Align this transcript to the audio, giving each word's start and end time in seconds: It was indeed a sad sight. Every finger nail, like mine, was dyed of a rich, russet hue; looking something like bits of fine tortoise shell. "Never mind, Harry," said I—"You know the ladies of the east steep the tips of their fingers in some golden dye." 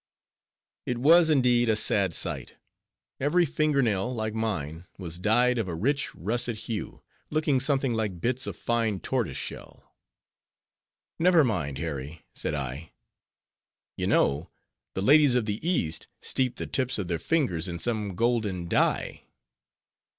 It 0.87 0.97
was 0.97 1.29
indeed 1.29 1.69
a 1.69 1.75
sad 1.75 2.15
sight. 2.15 2.55
Every 3.19 3.45
finger 3.45 3.83
nail, 3.83 4.11
like 4.11 4.33
mine, 4.33 4.87
was 4.97 5.19
dyed 5.19 5.59
of 5.59 5.67
a 5.67 5.75
rich, 5.75 6.15
russet 6.15 6.57
hue; 6.57 7.03
looking 7.29 7.59
something 7.59 7.93
like 7.93 8.19
bits 8.19 8.47
of 8.47 8.55
fine 8.55 8.99
tortoise 8.99 9.37
shell. 9.37 9.93
"Never 11.19 11.43
mind, 11.43 11.77
Harry," 11.77 12.25
said 12.33 12.55
I—"You 12.55 14.07
know 14.07 14.49
the 14.95 15.03
ladies 15.03 15.35
of 15.35 15.45
the 15.45 15.63
east 15.69 16.07
steep 16.19 16.55
the 16.55 16.65
tips 16.65 16.97
of 16.97 17.07
their 17.07 17.19
fingers 17.19 17.67
in 17.67 17.77
some 17.77 18.15
golden 18.15 18.67
dye." 18.67 19.25